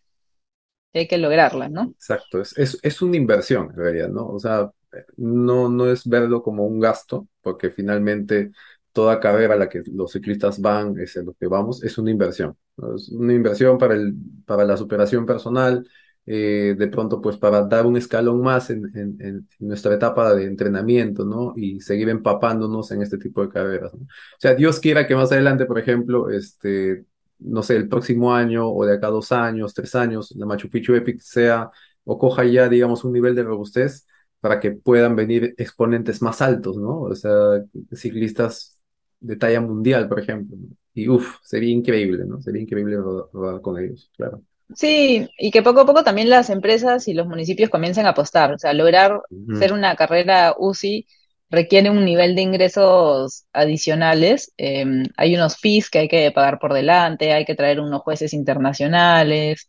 [0.92, 1.92] hay que lograrla, ¿no?
[1.94, 4.26] Exacto, es, es, es una inversión en realidad, ¿no?
[4.26, 4.70] O sea,
[5.16, 8.50] no, no es verlo como un gasto, porque finalmente
[8.92, 12.10] toda carrera a la que los ciclistas van, es en lo que vamos, es una
[12.10, 12.56] inversión.
[12.96, 15.88] Es una inversión para, el, para la superación personal,
[16.32, 21.24] eh, de pronto pues para dar un escalón más en, en, nuestra etapa de entrenamiento,
[21.24, 21.54] ¿no?
[21.56, 23.98] Y seguir empapándonos en este tipo de carreras, O
[24.38, 27.04] sea, Dios quiera que más adelante, por ejemplo, este,
[27.40, 30.94] no sé, el próximo año o de acá dos años, tres años, la Machu Picchu
[30.94, 31.70] Epic sea
[32.04, 34.06] o coja ya, digamos, un nivel de robustez
[34.40, 37.00] para que puedan venir exponentes más altos, ¿no?
[37.02, 38.78] O sea, ciclistas
[39.18, 40.56] de talla mundial, por ejemplo.
[40.94, 42.40] Y uff, sería increíble, ¿no?
[42.40, 44.42] Sería increíble rodar, con ellos, claro.
[44.74, 48.52] Sí, y que poco a poco también las empresas y los municipios comiencen a apostar.
[48.52, 49.20] O sea, lograr
[49.58, 51.06] ser una carrera UCI
[51.50, 54.52] requiere un nivel de ingresos adicionales.
[54.56, 58.32] Em, hay unos fees que hay que pagar por delante, hay que traer unos jueces
[58.32, 59.68] internacionales.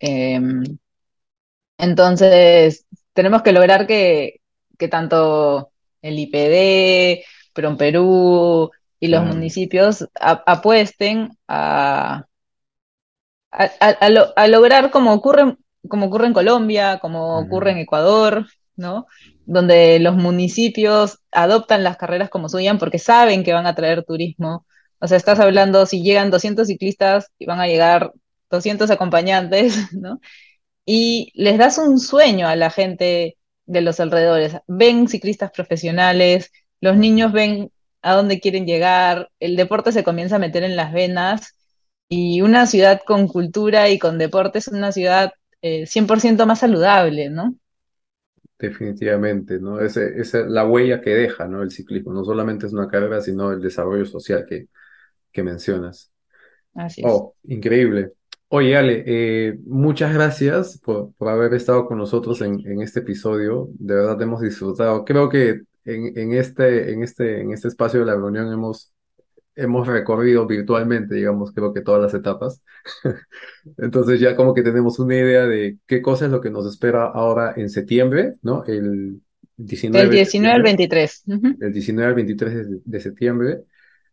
[0.00, 0.64] Em,
[1.78, 4.40] entonces, tenemos que lograr que,
[4.90, 5.70] tanto
[6.02, 7.24] el IPD,
[7.78, 8.70] Perú
[9.00, 12.26] y los municipios apuesten a,
[13.54, 15.56] a, lograr como ocurre,
[15.88, 19.06] como ocurre en Colombia, como ocurre en Ecuador, ¿no?
[19.46, 24.66] Donde los municipios adoptan las carreras como suyan porque saben que van a traer turismo.
[25.00, 28.12] O sea, estás hablando, si llegan 200 ciclistas y van a llegar
[28.50, 30.20] 200 acompañantes, ¿no?
[30.86, 34.56] y les das un sueño a la gente de los alrededores.
[34.66, 37.70] Ven ciclistas profesionales, los niños ven
[38.02, 41.53] a dónde quieren llegar, el deporte se comienza a meter en las venas
[42.08, 47.30] y una ciudad con cultura y con deporte es una ciudad 100% eh, más saludable,
[47.30, 47.54] ¿no?
[48.58, 49.80] Definitivamente, ¿no?
[49.80, 51.62] Esa es la huella que deja, ¿no?
[51.62, 52.12] El ciclismo.
[52.12, 54.68] No solamente es una carrera, sino el desarrollo social que,
[55.32, 56.12] que mencionas.
[56.74, 57.06] Así es.
[57.10, 58.12] Oh, increíble.
[58.56, 63.68] Oye, Ale, eh, muchas gracias por, haber estado con nosotros en, este episodio.
[63.72, 65.04] De verdad hemos disfrutado.
[65.04, 68.93] Creo que en, este, en, este, en este espacio de la reunión hemos,
[69.56, 72.62] hemos recorrido virtualmente, digamos, creo que todas las etapas.
[73.78, 77.04] Entonces ya como que tenemos una idea de qué cosa es lo que nos espera
[77.04, 78.64] ahora en septiembre, ¿no?
[78.64, 79.20] El
[79.56, 81.24] 19, El 19 al 23.
[81.60, 83.60] el 19 al 23 de, de septiembre.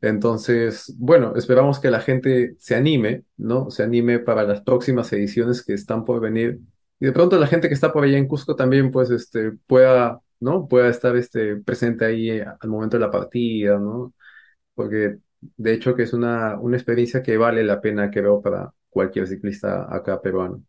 [0.01, 3.69] Entonces, bueno, esperamos que la gente se anime, ¿no?
[3.69, 6.59] Se anime para las próximas ediciones que están por venir.
[6.99, 10.19] Y de pronto la gente que está por allá en Cusco también, pues, este, pueda,
[10.39, 10.67] ¿no?
[10.67, 14.13] Pueda estar, este, presente ahí al momento de la partida, ¿no?
[14.75, 19.27] Porque de hecho que es una, una experiencia que vale la pena, creo, para cualquier
[19.27, 20.63] ciclista acá peruano.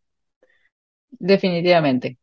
[1.10, 2.18] Definitivamente.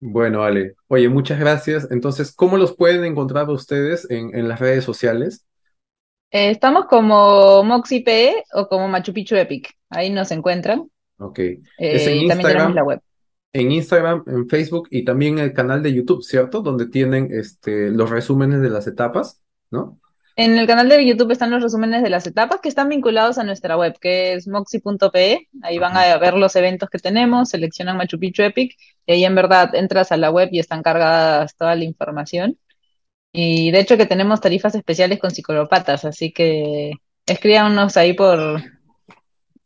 [0.00, 0.74] Bueno, Ale.
[0.86, 1.90] Oye, muchas gracias.
[1.90, 5.46] Entonces, ¿cómo los pueden encontrar ustedes en, en las redes sociales?
[6.30, 9.74] Eh, estamos como MoxiPE o como Machu Picchu Epic.
[9.88, 10.88] Ahí nos encuentran.
[11.18, 11.38] Ok.
[11.38, 13.00] Eh, también tenemos la web.
[13.52, 16.60] En Instagram, en Facebook y también el canal de YouTube, ¿cierto?
[16.60, 19.98] Donde tienen este, los resúmenes de las etapas, ¿no?
[20.38, 23.42] En el canal de YouTube están los resúmenes de las etapas que están vinculados a
[23.42, 25.48] nuestra web, que es moxie.pe.
[25.62, 29.34] Ahí van a ver los eventos que tenemos, seleccionan Machu Picchu Epic y ahí en
[29.34, 32.56] verdad entras a la web y están cargadas toda la información.
[33.32, 36.92] Y de hecho que tenemos tarifas especiales con psicópatas, así que
[37.26, 38.62] escríbanos ahí por,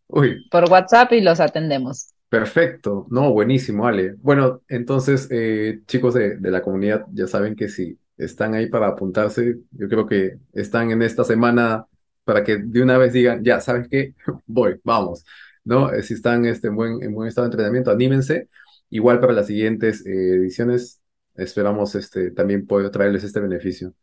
[0.09, 2.15] por WhatsApp y los atendemos.
[2.31, 4.15] Perfecto, no, buenísimo, Ale.
[4.23, 8.89] Bueno, entonces, eh, chicos de, de, la comunidad, ya saben que si están ahí para
[8.89, 11.87] apuntarse, yo creo que están en esta semana
[12.25, 14.15] para que de una vez digan, ya, ¿sabes qué?
[14.47, 15.25] Voy, vamos,
[15.65, 15.93] ¿no?
[15.93, 18.49] Eh, si están este, en, buen, en buen estado de entrenamiento, anímense.
[18.91, 21.01] Igual para las siguientes eh, ediciones,
[21.35, 23.95] esperamos este, también poder traerles este beneficio.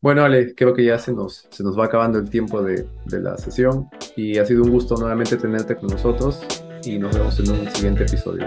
[0.00, 3.20] Bueno, Ale, creo que ya se nos, se nos va acabando el tiempo de, de
[3.20, 6.46] la sesión y ha sido un gusto nuevamente tenerte con nosotros
[6.84, 8.46] y nos vemos en un siguiente episodio.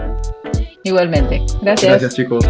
[0.84, 1.42] Igualmente.
[1.60, 1.90] Gracias.
[1.90, 2.46] Gracias, chicos.